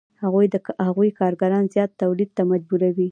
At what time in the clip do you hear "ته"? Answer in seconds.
2.37-2.43